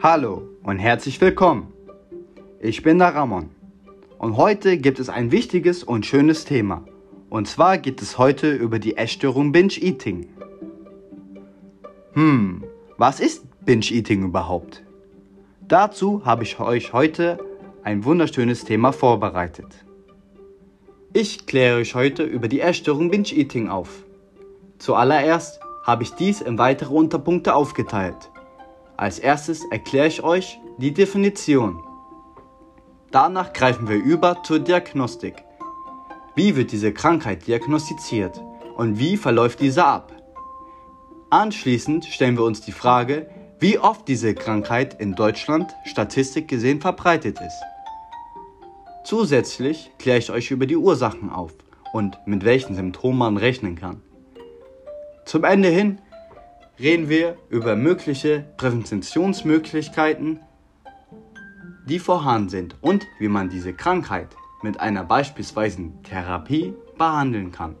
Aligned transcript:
Hallo 0.00 0.42
und 0.62 0.78
herzlich 0.78 1.20
willkommen. 1.20 1.72
Ich 2.60 2.84
bin 2.84 3.00
der 3.00 3.16
Ramon 3.16 3.50
und 4.18 4.36
heute 4.36 4.78
gibt 4.78 5.00
es 5.00 5.08
ein 5.08 5.32
wichtiges 5.32 5.82
und 5.82 6.06
schönes 6.06 6.44
Thema. 6.44 6.84
Und 7.30 7.48
zwar 7.48 7.78
geht 7.78 8.00
es 8.00 8.16
heute 8.16 8.52
über 8.52 8.78
die 8.78 8.96
Essstörung 8.96 9.50
Binge 9.50 9.72
Eating. 9.76 10.28
Hm, 12.12 12.62
was 12.96 13.18
ist 13.18 13.44
Binge 13.64 13.90
Eating 13.90 14.22
überhaupt? 14.22 14.84
Dazu 15.66 16.24
habe 16.24 16.44
ich 16.44 16.60
euch 16.60 16.92
heute 16.92 17.38
ein 17.82 18.04
wunderschönes 18.04 18.64
Thema 18.64 18.92
vorbereitet. 18.92 19.84
Ich 21.12 21.44
kläre 21.46 21.78
euch 21.78 21.96
heute 21.96 22.22
über 22.22 22.46
die 22.46 22.60
Essstörung 22.60 23.10
Binge 23.10 23.32
Eating 23.32 23.68
auf. 23.68 24.04
Zuallererst 24.78 25.58
habe 25.82 26.04
ich 26.04 26.12
dies 26.12 26.40
in 26.40 26.56
weitere 26.56 26.94
Unterpunkte 26.94 27.52
aufgeteilt. 27.56 28.30
Als 28.98 29.20
erstes 29.20 29.64
erkläre 29.70 30.08
ich 30.08 30.24
euch 30.24 30.58
die 30.76 30.92
Definition. 30.92 31.84
Danach 33.12 33.52
greifen 33.52 33.88
wir 33.88 33.94
über 33.94 34.42
zur 34.42 34.58
Diagnostik. 34.58 35.36
Wie 36.34 36.56
wird 36.56 36.72
diese 36.72 36.92
Krankheit 36.92 37.46
diagnostiziert 37.46 38.42
und 38.76 38.98
wie 38.98 39.16
verläuft 39.16 39.60
diese 39.60 39.84
ab? 39.84 40.12
Anschließend 41.30 42.06
stellen 42.06 42.36
wir 42.36 42.42
uns 42.42 42.60
die 42.60 42.72
Frage, 42.72 43.30
wie 43.60 43.78
oft 43.78 44.08
diese 44.08 44.34
Krankheit 44.34 45.00
in 45.00 45.14
Deutschland 45.14 45.72
statistik 45.84 46.48
gesehen 46.48 46.80
verbreitet 46.80 47.38
ist. 47.40 47.62
Zusätzlich 49.04 49.92
kläre 50.00 50.18
ich 50.18 50.32
euch 50.32 50.50
über 50.50 50.66
die 50.66 50.76
Ursachen 50.76 51.30
auf 51.30 51.52
und 51.92 52.18
mit 52.26 52.44
welchen 52.44 52.74
Symptomen 52.74 53.18
man 53.18 53.36
rechnen 53.36 53.76
kann. 53.76 54.02
Zum 55.24 55.44
Ende 55.44 55.68
hin 55.68 56.00
reden 56.80 57.08
wir 57.08 57.36
über 57.50 57.76
mögliche 57.76 58.44
Präventationsmöglichkeiten, 58.56 60.40
die 61.88 61.98
vorhanden 61.98 62.48
sind 62.48 62.76
und 62.80 63.06
wie 63.18 63.28
man 63.28 63.48
diese 63.48 63.72
Krankheit 63.72 64.28
mit 64.62 64.78
einer 64.80 65.04
beispielsweise 65.04 65.90
Therapie 66.02 66.74
behandeln 66.96 67.52
kann. 67.52 67.76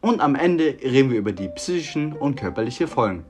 Und 0.00 0.20
am 0.20 0.34
Ende 0.34 0.76
reden 0.82 1.10
wir 1.10 1.18
über 1.18 1.32
die 1.32 1.48
psychischen 1.48 2.12
und 2.12 2.36
körperlichen 2.36 2.88
Folgen. 2.88 3.24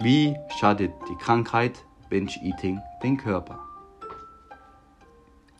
Wie 0.00 0.34
schadet 0.58 0.92
die 1.10 1.16
Krankheit 1.16 1.84
Binge 2.08 2.32
Eating 2.42 2.80
den 3.02 3.16
Körper? 3.16 3.58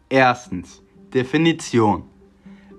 Erstens 0.08 0.80
Definition. 1.12 2.04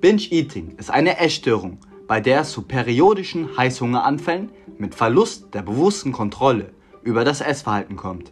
Binge 0.02 0.24
Eating 0.32 0.76
ist 0.78 0.90
eine 0.90 1.20
Essstörung, 1.20 1.78
bei 2.08 2.20
der 2.20 2.42
es 2.42 2.52
zu 2.52 2.64
periodischen 2.64 3.56
Heißhungeranfällen 3.58 4.50
mit 4.80 4.96
Verlust 4.96 5.54
der 5.54 5.62
bewussten 5.62 6.12
Kontrolle 6.12 6.72
über 7.04 7.24
das 7.24 7.42
Essverhalten 7.42 7.96
kommt. 7.96 8.32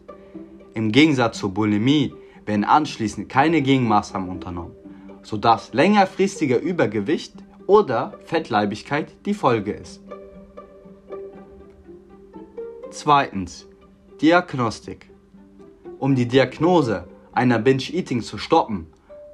Im 0.74 0.92
Gegensatz 0.92 1.38
zur 1.38 1.54
Bulimie 1.54 2.14
werden 2.46 2.64
anschließend 2.64 3.30
keine 3.30 3.62
Gegenmaßnahmen 3.62 4.30
unternommen, 4.30 4.74
sodass 5.22 5.74
längerfristiger 5.74 6.60
Übergewicht 6.60 7.34
oder 7.68 8.18
Fettleibigkeit 8.26 9.14
die 9.26 9.34
Folge 9.34 9.74
ist. 9.74 10.02
Zweitens. 12.90 13.68
Diagnostik. 14.22 15.12
Um 16.00 16.16
die 16.16 16.28
Diagnose 16.28 17.08
einer 17.34 17.60
Binge-Eating 17.60 18.24
zu 18.24 18.40
stoppen, 18.40 18.88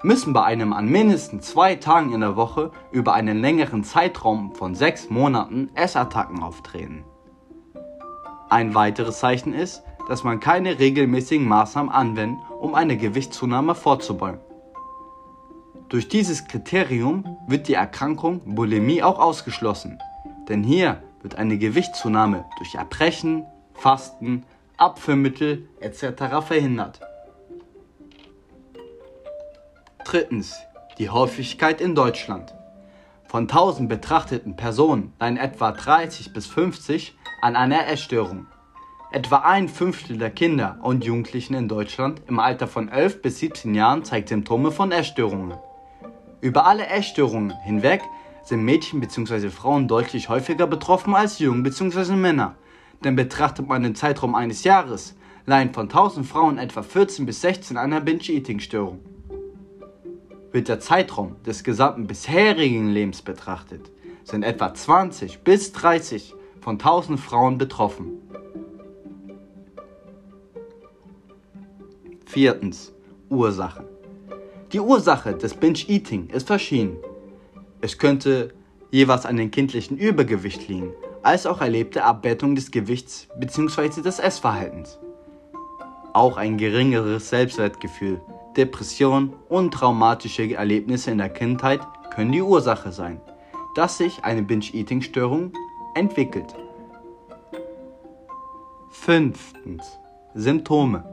müssen 0.03 0.33
bei 0.33 0.43
einem 0.43 0.73
an 0.73 0.87
mindestens 0.87 1.47
zwei 1.49 1.75
Tagen 1.75 2.13
in 2.13 2.21
der 2.21 2.35
Woche 2.35 2.71
über 2.91 3.13
einen 3.13 3.39
längeren 3.39 3.83
Zeitraum 3.83 4.53
von 4.53 4.75
sechs 4.75 5.09
Monaten 5.09 5.69
Essattacken 5.75 6.43
auftreten. 6.43 7.05
Ein 8.49 8.75
weiteres 8.75 9.19
Zeichen 9.19 9.53
ist, 9.53 9.81
dass 10.09 10.23
man 10.23 10.41
keine 10.41 10.77
regelmäßigen 10.77 11.47
Maßnahmen 11.47 11.91
anwendet, 11.91 12.37
um 12.59 12.75
eine 12.75 12.97
Gewichtszunahme 12.97 13.73
vorzubeugen. 13.73 14.41
Durch 15.87 16.09
dieses 16.09 16.47
Kriterium 16.47 17.37
wird 17.47 17.67
die 17.67 17.75
Erkrankung 17.75 18.55
Bulimie 18.55 19.03
auch 19.03 19.19
ausgeschlossen, 19.19 19.99
denn 20.49 20.63
hier 20.63 21.01
wird 21.21 21.35
eine 21.35 21.57
Gewichtszunahme 21.57 22.45
durch 22.57 22.75
Erbrechen, 22.75 23.45
Fasten, 23.73 24.43
Abführmittel 24.77 25.69
etc. 25.79 26.45
verhindert. 26.45 26.99
Drittens. 30.13 30.59
Die 30.99 31.09
Häufigkeit 31.09 31.81
in 31.81 31.95
Deutschland. 31.95 32.53
Von 33.25 33.49
1000 33.49 33.89
betrachteten 33.89 34.55
Personen 34.55 35.11
leiden 35.19 35.37
etwa 35.37 35.71
30 35.71 36.33
bis 36.33 36.45
50 36.45 37.17
an 37.41 37.55
einer 37.55 37.87
Essstörung. 37.87 38.45
Etwa 39.11 39.37
ein 39.37 39.67
Fünftel 39.67 40.19
der 40.19 40.29
Kinder 40.29 40.77
und 40.83 41.03
Jugendlichen 41.03 41.55
in 41.55 41.67
Deutschland 41.67 42.21
im 42.27 42.37
Alter 42.37 42.67
von 42.67 42.89
11 42.89 43.23
bis 43.23 43.39
17 43.39 43.73
Jahren 43.73 44.03
zeigt 44.03 44.29
Symptome 44.29 44.71
von 44.71 44.91
Essstörungen. 44.91 45.57
Über 46.41 46.67
alle 46.67 46.85
Essstörungen 46.85 47.51
hinweg 47.63 48.03
sind 48.43 48.63
Mädchen 48.63 48.99
bzw. 48.99 49.49
Frauen 49.49 49.87
deutlich 49.87 50.29
häufiger 50.29 50.67
betroffen 50.67 51.15
als 51.15 51.39
Jungen 51.39 51.63
bzw. 51.63 52.13
Männer. 52.13 52.53
Denn 53.03 53.15
betrachtet 53.15 53.67
man 53.67 53.81
den 53.81 53.95
Zeitraum 53.95 54.35
eines 54.35 54.63
Jahres, 54.63 55.15
leiden 55.47 55.73
von 55.73 55.85
1000 55.85 56.23
Frauen 56.23 56.59
etwa 56.59 56.83
14 56.83 57.25
bis 57.25 57.41
16 57.41 57.77
an 57.77 57.91
einer 57.91 58.01
Binge-Eating-Störung 58.01 58.99
wird 60.53 60.69
der 60.69 60.79
Zeitraum 60.79 61.35
des 61.43 61.63
gesamten 61.63 62.07
bisherigen 62.07 62.89
Lebens 62.89 63.21
betrachtet, 63.23 63.91
sind 64.23 64.43
etwa 64.43 64.73
20 64.73 65.39
bis 65.39 65.73
30 65.73 66.33
von 66.61 66.75
1000 66.75 67.19
Frauen 67.19 67.57
betroffen. 67.57 68.21
Viertens. 72.25 72.93
Ursache. 73.29 73.85
Die 74.71 74.79
Ursache 74.79 75.33
des 75.33 75.55
Binge-Eating 75.55 76.29
ist 76.29 76.47
verschieden. 76.47 76.97
Es 77.81 77.97
könnte 77.97 78.53
jeweils 78.91 79.25
an 79.25 79.37
dem 79.37 79.49
kindlichen 79.49 79.97
Übergewicht 79.97 80.67
liegen, 80.67 80.93
als 81.23 81.47
auch 81.47 81.61
erlebte 81.61 82.03
Abbettung 82.03 82.53
des 82.53 82.69
Gewichts 82.69 83.27
bzw. 83.39 84.01
des 84.01 84.19
Essverhaltens. 84.19 84.99
Auch 86.13 86.37
ein 86.37 86.57
geringeres 86.57 87.29
Selbstwertgefühl 87.29 88.21
Depressionen 88.55 89.33
und 89.49 89.73
traumatische 89.73 90.53
Erlebnisse 90.53 91.11
in 91.11 91.17
der 91.17 91.29
Kindheit 91.29 91.81
können 92.13 92.31
die 92.31 92.41
Ursache 92.41 92.91
sein, 92.91 93.19
dass 93.75 93.97
sich 93.97 94.23
eine 94.23 94.43
Binge-Eating-Störung 94.43 95.53
entwickelt. 95.95 96.53
Fünftens. 98.91 99.99
Symptome. 100.35 101.03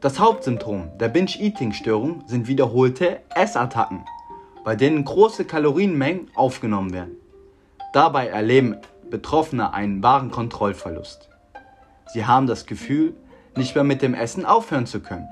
Das 0.00 0.18
Hauptsymptom 0.18 0.98
der 0.98 1.08
Binge-Eating-Störung 1.08 2.24
sind 2.26 2.46
wiederholte 2.46 3.20
Essattacken, 3.34 4.04
bei 4.64 4.76
denen 4.76 5.04
große 5.04 5.44
Kalorienmengen 5.44 6.30
aufgenommen 6.34 6.92
werden. 6.92 7.16
Dabei 7.92 8.28
erleben 8.28 8.76
Betroffene 9.10 9.72
einen 9.72 10.02
wahren 10.02 10.30
Kontrollverlust. 10.30 11.28
Sie 12.12 12.26
haben 12.26 12.46
das 12.46 12.66
Gefühl, 12.66 13.14
nicht 13.56 13.74
mehr 13.74 13.84
mit 13.84 14.02
dem 14.02 14.14
Essen 14.14 14.44
aufhören 14.44 14.86
zu 14.86 15.00
können 15.00 15.28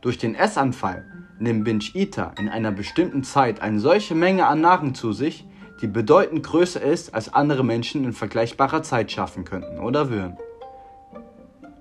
durch 0.00 0.18
den 0.18 0.34
Essanfall 0.34 1.04
nimmt 1.38 1.64
Binge-Eater 1.64 2.34
in 2.38 2.48
einer 2.48 2.72
bestimmten 2.72 3.22
Zeit 3.22 3.62
eine 3.62 3.80
solche 3.80 4.14
Menge 4.14 4.46
an 4.46 4.60
Nahrung 4.60 4.94
zu 4.94 5.12
sich, 5.12 5.46
die 5.80 5.86
bedeutend 5.86 6.42
größer 6.42 6.80
ist, 6.80 7.14
als 7.14 7.32
andere 7.32 7.64
Menschen 7.64 8.04
in 8.04 8.12
vergleichbarer 8.12 8.82
Zeit 8.82 9.10
schaffen 9.10 9.44
könnten 9.44 9.78
oder 9.78 10.10
würden. 10.10 10.36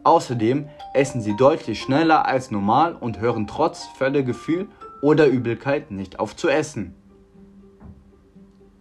Außerdem 0.03 0.69
essen 0.93 1.21
sie 1.21 1.35
deutlich 1.35 1.81
schneller 1.81 2.25
als 2.25 2.51
normal 2.51 2.95
und 2.95 3.19
hören 3.19 3.47
trotz 3.47 3.85
Völlegefühl 3.97 4.67
oder 5.01 5.27
Übelkeit 5.27 5.91
nicht 5.91 6.19
auf 6.19 6.35
zu 6.35 6.47
essen. 6.47 6.95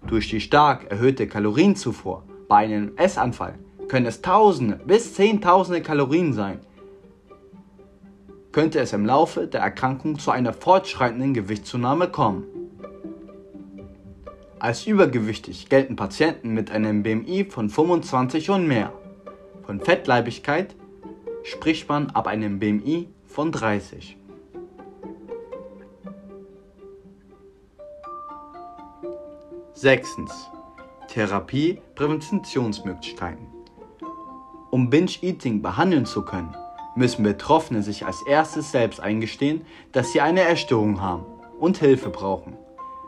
Durch 0.07 0.31
die 0.31 0.41
stark 0.41 0.91
erhöhte 0.91 1.27
Kalorienzufuhr 1.27 2.23
bei 2.49 2.59
einem 2.59 2.97
Essanfall 2.97 3.59
können 3.89 4.07
es 4.07 4.23
Tausende 4.23 4.77
bis 4.87 5.15
Zehntausende 5.15 5.83
Kalorien 5.83 6.33
sein, 6.33 6.61
könnte 8.59 8.81
es 8.81 8.93
im 8.93 9.07
Laufe 9.07 9.47
der 9.47 9.61
Erkrankung 9.61 10.19
zu 10.19 10.33
einer 10.33 10.53
fortschreitenden 10.53 11.33
Gewichtszunahme 11.33 12.09
kommen. 12.09 12.43
Als 14.59 14.85
übergewichtig 14.85 15.69
gelten 15.69 15.95
Patienten 15.95 16.55
mit 16.55 16.73
einem 16.73 17.05
BMI 17.05 17.45
von 17.45 17.71
25 17.71 18.51
und 18.51 18.67
mehr. 18.67 18.93
Von 19.63 19.79
Fettleibigkeit 19.79 20.75
spricht 21.45 21.89
man 21.89 22.11
ab 22.11 22.27
einem 22.27 22.59
BMI 22.59 23.07
von 23.27 23.53
30. 23.53 24.17
Sechstens. 29.73 30.51
Therapie, 31.07 31.81
Präventationsmöglichkeiten. 31.95 33.47
Um 34.73 34.91
Binge-Eating 34.91 35.63
behandeln 35.63 36.07
zu 36.07 36.25
können, 36.25 36.57
müssen 36.99 37.23
Betroffene 37.23 37.83
sich 37.83 38.05
als 38.05 38.23
erstes 38.23 38.73
selbst 38.73 39.01
eingestehen, 39.01 39.63
dass 39.93 40.13
sie 40.13 40.21
eine 40.21 40.41
Erstörung 40.41 41.01
haben 41.01 41.25
und 41.59 41.79
Hilfe 41.79 42.11
brauchen. 42.11 42.57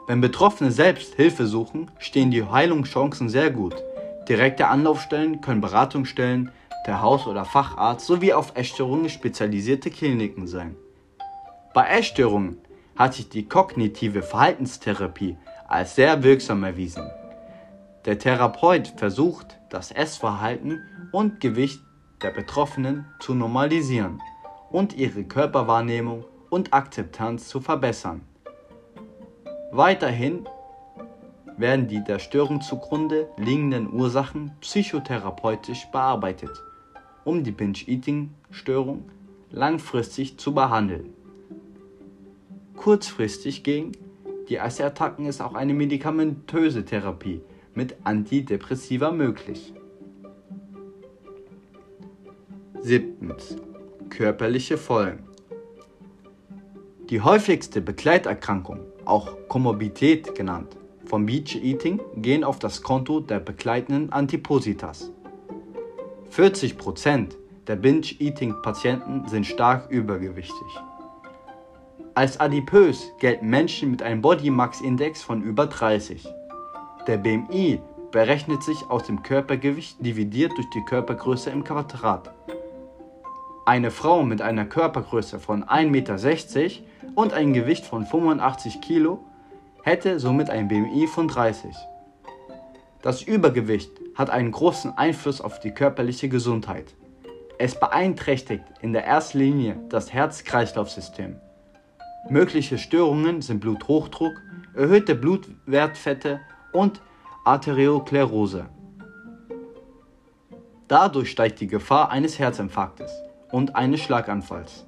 Wenn 0.07 0.21
Betroffene 0.21 0.71
selbst 0.71 1.15
Hilfe 1.15 1.47
suchen, 1.47 1.91
stehen 1.99 2.31
die 2.31 2.45
Heilungschancen 2.45 3.29
sehr 3.29 3.51
gut. 3.51 3.77
Direkte 4.29 4.69
Anlaufstellen 4.69 5.41
können 5.41 5.61
Beratungsstellen, 5.61 6.51
der 6.87 7.03
Haus- 7.03 7.27
oder 7.27 7.45
Facharzt 7.45 8.07
sowie 8.07 8.33
auf 8.33 8.53
Essstörungen 8.57 9.11
spezialisierte 9.11 9.91
Kliniken 9.91 10.47
sein. 10.47 10.77
Bei 11.75 11.87
Essstörungen 11.87 12.59
hat 12.97 13.15
sich 13.15 13.29
die 13.29 13.49
kognitive 13.49 14.23
Verhaltenstherapie 14.23 15.37
als 15.69 15.95
sehr 15.95 16.23
wirksam 16.23 16.65
erwiesen. 16.65 17.09
Der 18.07 18.19
Therapeut 18.19 18.95
versucht, 18.97 19.59
das 19.69 19.93
Essverhalten 19.93 20.81
und 21.13 21.41
Gewicht 21.41 21.81
der 22.22 22.31
Betroffenen 22.31 23.06
zu 23.19 23.34
normalisieren 23.34 24.20
und 24.70 24.96
ihre 24.96 25.25
Körperwahrnehmung 25.25 26.25
und 26.50 26.72
Akzeptanz 26.72 27.49
zu 27.49 27.61
verbessern. 27.61 28.22
Weiterhin 29.72 30.46
werden 31.56 31.88
die 31.88 32.02
der 32.02 32.19
Störung 32.19 32.61
zugrunde 32.61 33.28
liegenden 33.37 33.93
Ursachen 33.93 34.52
psychotherapeutisch 34.61 35.87
bearbeitet, 35.93 36.62
um 37.25 37.44
die 37.44 37.52
Binge-Eating-Störung 37.52 39.05
langfristig 39.50 40.38
zu 40.38 40.55
behandeln. 40.55 41.12
Kurzfristig 42.76 43.62
gegen 43.62 43.93
die 44.49 44.56
Essattacken 44.56 45.26
ist 45.26 45.40
auch 45.40 45.55
eine 45.55 45.75
medikamentöse 45.75 46.84
Therapie 46.84 47.40
mit 47.75 47.96
Antidepressiva 48.05 49.12
möglich. 49.12 49.72
Siebtens. 52.82 53.59
Körperliche 54.09 54.79
Folgen. 54.79 55.25
Die 57.11 57.21
häufigste 57.21 57.82
Begleiterkrankung, 57.82 58.81
auch 59.05 59.37
Komorbidität 59.49 60.35
genannt, 60.35 60.79
vom 61.05 61.27
Beach 61.27 61.56
Eating 61.62 62.00
gehen 62.17 62.43
auf 62.43 62.59
das 62.59 62.81
Konto 62.81 63.21
der 63.21 63.41
begleitenden 63.41 64.11
Antipositas. 64.12 65.11
40% 66.32 67.35
der 67.67 67.77
Binge 67.77 68.06
Eating 68.19 68.55
Patienten 68.62 69.29
sind 69.29 69.47
stark 69.47 69.91
übergewichtig. 69.91 70.81
Als 72.15 72.41
adipös 72.41 73.12
gelten 73.19 73.49
Menschen 73.49 73.91
mit 73.91 74.03
einem 74.03 74.23
Body 74.23 74.49
Max 74.49 74.81
Index 74.81 75.23
von 75.23 75.43
über 75.43 75.67
30. 75.67 76.27
Der 77.06 77.19
BMI 77.19 77.81
berechnet 78.11 78.62
sich 78.62 78.82
aus 78.88 79.05
dem 79.05 79.23
Körpergewicht 79.23 80.05
dividiert 80.05 80.53
durch 80.56 80.69
die 80.71 80.85
Körpergröße 80.85 81.50
im 81.50 81.62
Quadrat. 81.62 82.32
Eine 83.70 83.93
Frau 83.93 84.25
mit 84.25 84.43
einer 84.43 84.64
Körpergröße 84.64 85.38
von 85.38 85.62
1,60 85.62 85.87
Meter 85.90 87.14
und 87.14 87.32
einem 87.32 87.52
Gewicht 87.52 87.87
von 87.87 88.05
85 88.05 88.81
Kilo 88.81 89.25
hätte 89.84 90.19
somit 90.19 90.50
ein 90.50 90.67
BMI 90.67 91.06
von 91.06 91.28
30. 91.28 91.72
Das 93.00 93.22
Übergewicht 93.22 93.93
hat 94.17 94.28
einen 94.28 94.50
großen 94.50 94.99
Einfluss 94.99 95.40
auf 95.40 95.61
die 95.61 95.70
körperliche 95.70 96.28
Gesundheit. 96.28 96.96
Es 97.61 97.78
beeinträchtigt 97.78 98.64
in 98.81 98.93
der 98.93 99.06
ersten 99.06 99.38
Linie 99.38 99.78
das 99.88 100.12
Herz-Kreislauf-System. 100.12 101.37
Mögliche 102.28 102.76
Störungen 102.76 103.40
sind 103.40 103.61
Bluthochdruck, 103.61 104.43
erhöhte 104.75 105.14
Blutwertfette 105.14 106.40
und 106.72 107.00
Arteriosklerose. 107.44 108.67
Dadurch 110.88 111.31
steigt 111.31 111.61
die 111.61 111.69
Gefahr 111.69 112.11
eines 112.11 112.37
Herzinfarktes 112.40 113.30
und 113.52 113.76
eines 113.76 114.00
Schlaganfalls. 114.00 114.87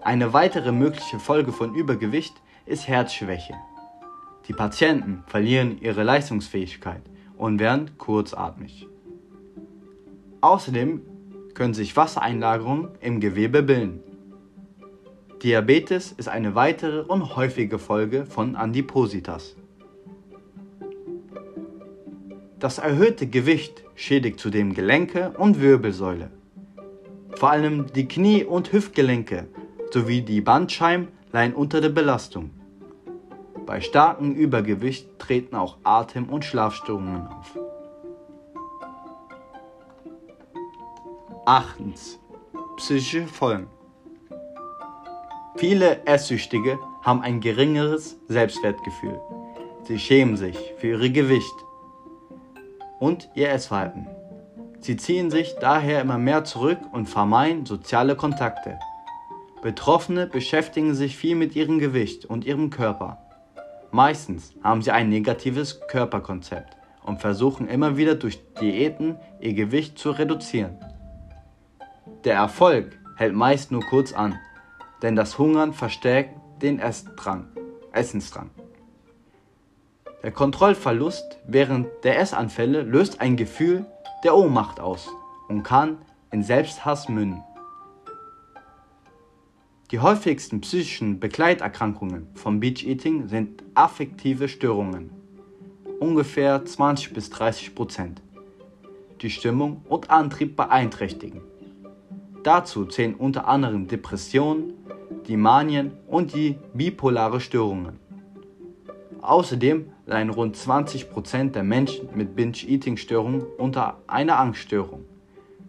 Eine 0.00 0.32
weitere 0.32 0.72
mögliche 0.72 1.18
Folge 1.18 1.52
von 1.52 1.74
Übergewicht 1.74 2.34
ist 2.66 2.88
Herzschwäche. 2.88 3.54
Die 4.48 4.52
Patienten 4.52 5.22
verlieren 5.26 5.78
ihre 5.80 6.02
Leistungsfähigkeit 6.02 7.02
und 7.36 7.60
werden 7.60 7.96
kurzatmig. 7.98 8.88
Außerdem 10.40 11.02
können 11.54 11.74
sich 11.74 11.96
Wassereinlagerungen 11.96 12.88
im 13.00 13.20
Gewebe 13.20 13.62
bilden. 13.62 14.00
Diabetes 15.42 16.12
ist 16.12 16.28
eine 16.28 16.54
weitere 16.54 17.02
und 17.02 17.36
häufige 17.36 17.78
Folge 17.78 18.26
von 18.26 18.56
Adipositas. 18.56 19.56
Das 22.58 22.78
erhöhte 22.78 23.26
Gewicht 23.26 23.84
schädigt 23.94 24.38
zudem 24.38 24.72
Gelenke 24.72 25.32
und 25.36 25.60
Wirbelsäule. 25.60 26.30
Vor 27.42 27.50
allem 27.50 27.92
die 27.92 28.06
Knie- 28.06 28.44
und 28.44 28.72
Hüftgelenke 28.72 29.48
sowie 29.92 30.22
die 30.22 30.40
Bandscheiben 30.40 31.08
leiden 31.32 31.56
unter 31.56 31.80
der 31.80 31.88
Belastung. 31.88 32.50
Bei 33.66 33.80
starkem 33.80 34.32
Übergewicht 34.32 35.18
treten 35.18 35.56
auch 35.56 35.78
Atem- 35.82 36.28
und 36.28 36.44
Schlafstörungen 36.44 37.26
auf. 37.26 37.58
Achtens. 41.44 42.20
Psychische 42.76 43.26
Folgen. 43.26 43.66
Viele 45.56 46.06
Esssüchtige 46.06 46.78
haben 47.02 47.22
ein 47.22 47.40
geringeres 47.40 48.20
Selbstwertgefühl. 48.28 49.20
Sie 49.82 49.98
schämen 49.98 50.36
sich 50.36 50.56
für 50.78 50.96
ihr 51.02 51.10
Gewicht 51.10 51.56
und 53.00 53.28
ihr 53.34 53.50
Essverhalten. 53.50 54.11
Sie 54.82 54.96
ziehen 54.96 55.30
sich 55.30 55.54
daher 55.60 56.00
immer 56.00 56.18
mehr 56.18 56.42
zurück 56.42 56.80
und 56.90 57.06
vermeiden 57.08 57.66
soziale 57.66 58.16
Kontakte. 58.16 58.80
Betroffene 59.62 60.26
beschäftigen 60.26 60.96
sich 60.96 61.16
viel 61.16 61.36
mit 61.36 61.54
ihrem 61.54 61.78
Gewicht 61.78 62.24
und 62.24 62.44
ihrem 62.44 62.70
Körper. 62.70 63.18
Meistens 63.92 64.52
haben 64.64 64.82
sie 64.82 64.90
ein 64.90 65.08
negatives 65.08 65.80
Körperkonzept 65.86 66.76
und 67.04 67.20
versuchen 67.20 67.68
immer 67.68 67.96
wieder 67.96 68.16
durch 68.16 68.40
Diäten 68.60 69.18
ihr 69.38 69.54
Gewicht 69.54 69.98
zu 69.98 70.10
reduzieren. 70.10 70.76
Der 72.24 72.34
Erfolg 72.34 72.98
hält 73.16 73.34
meist 73.34 73.70
nur 73.70 73.82
kurz 73.82 74.12
an, 74.12 74.36
denn 75.00 75.14
das 75.14 75.38
Hungern 75.38 75.74
verstärkt 75.74 76.34
den 76.60 76.80
Essdrang, 76.80 77.46
Essensdrang. 77.92 78.50
Der 80.24 80.32
Kontrollverlust 80.32 81.38
während 81.46 81.86
der 82.02 82.18
Essanfälle 82.18 82.82
löst 82.82 83.20
ein 83.20 83.36
Gefühl 83.36 83.86
der 84.22 84.36
Ohnmacht 84.36 84.80
aus 84.80 85.10
und 85.48 85.62
kann 85.62 85.98
in 86.30 86.42
Selbsthass 86.42 87.08
münden. 87.08 87.42
Die 89.90 89.98
häufigsten 89.98 90.62
psychischen 90.62 91.20
Begleiterkrankungen 91.20 92.28
vom 92.34 92.60
Beach 92.60 92.86
Eating 92.86 93.28
sind 93.28 93.62
affektive 93.74 94.48
Störungen, 94.48 95.10
ungefähr 96.00 96.64
20 96.64 97.12
bis 97.12 97.28
30 97.28 97.74
Prozent, 97.74 98.22
die 99.20 99.28
Stimmung 99.28 99.82
und 99.88 100.10
Antrieb 100.10 100.56
beeinträchtigen. 100.56 101.42
Dazu 102.42 102.86
zählen 102.86 103.14
unter 103.14 103.46
anderem 103.46 103.86
Depressionen, 103.86 104.72
die 105.26 105.36
Manien 105.36 105.92
und 106.06 106.34
die 106.34 106.58
bipolare 106.72 107.40
Störungen. 107.40 108.00
Außerdem 109.20 109.91
leiden 110.06 110.30
rund 110.30 110.56
20% 110.56 111.52
der 111.52 111.62
Menschen 111.62 112.08
mit 112.14 112.34
Binge-Eating-Störungen 112.34 113.42
unter 113.58 113.98
einer 114.06 114.38
Angststörung. 114.38 115.04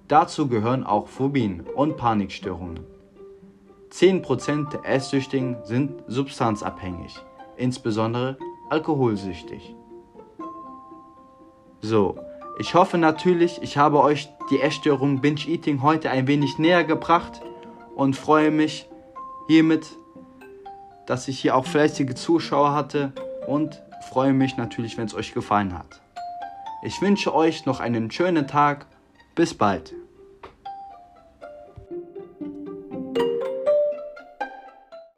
Dazu 0.08 0.48
gehören 0.48 0.84
auch 0.84 1.08
Phobien 1.08 1.62
und 1.76 1.98
Panikstörungen. 1.98 2.80
10% 3.92 4.72
der 4.72 4.86
Esssüchtigen 4.86 5.58
sind 5.64 6.04
substanzabhängig, 6.08 7.16
insbesondere 7.58 8.38
alkoholsüchtig. 8.70 9.76
So, 11.82 12.18
ich 12.60 12.74
hoffe 12.74 12.98
natürlich, 12.98 13.62
ich 13.62 13.78
habe 13.78 14.02
euch 14.02 14.30
die 14.50 14.62
Essstörung 14.62 15.22
Binge 15.22 15.48
Eating 15.48 15.82
heute 15.82 16.10
ein 16.10 16.28
wenig 16.28 16.58
näher 16.58 16.84
gebracht 16.84 17.42
und 17.96 18.16
freue 18.16 18.52
mich 18.52 18.90
hiermit, 19.48 19.86
dass 21.06 21.28
ich 21.28 21.40
hier 21.40 21.56
auch 21.56 21.66
fleißige 21.66 22.16
Zuschauer 22.16 22.74
hatte 22.74 23.14
und 23.48 23.84
freue 24.04 24.34
mich 24.34 24.58
natürlich, 24.58 24.98
wenn 24.98 25.06
es 25.06 25.16
euch 25.16 25.34
gefallen 25.34 25.78
hat. 25.78 26.02
Ich 26.84 27.02
wünsche 27.02 27.34
euch 27.34 27.66
noch 27.66 27.80
einen 27.80 28.12
schönen 28.12 28.48
Tag. 28.48 28.86
Bis 29.36 29.54
bald. 29.54 29.94